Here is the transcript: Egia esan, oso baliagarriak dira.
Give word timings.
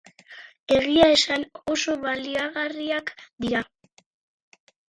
Egia 0.77 1.09
esan, 1.17 1.45
oso 1.75 1.95
baliagarriak 2.05 3.15
dira. 3.47 3.63